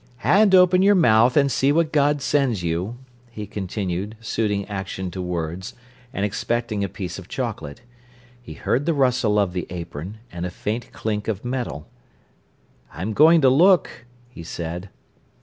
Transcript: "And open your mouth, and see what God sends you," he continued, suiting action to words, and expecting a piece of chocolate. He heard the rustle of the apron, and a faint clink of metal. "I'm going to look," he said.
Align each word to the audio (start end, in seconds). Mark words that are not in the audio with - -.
"And 0.23 0.55
open 0.55 0.81
your 0.81 0.95
mouth, 0.95 1.37
and 1.37 1.51
see 1.51 1.71
what 1.71 1.91
God 1.93 2.23
sends 2.23 2.63
you," 2.63 2.97
he 3.29 3.45
continued, 3.45 4.17
suiting 4.19 4.67
action 4.67 5.11
to 5.11 5.21
words, 5.21 5.75
and 6.11 6.25
expecting 6.25 6.83
a 6.83 6.89
piece 6.89 7.19
of 7.19 7.27
chocolate. 7.27 7.83
He 8.41 8.53
heard 8.55 8.87
the 8.87 8.95
rustle 8.95 9.37
of 9.37 9.53
the 9.53 9.67
apron, 9.69 10.17
and 10.31 10.43
a 10.43 10.49
faint 10.49 10.91
clink 10.91 11.27
of 11.27 11.45
metal. 11.45 11.87
"I'm 12.91 13.13
going 13.13 13.41
to 13.41 13.49
look," 13.51 14.07
he 14.27 14.41
said. 14.41 14.89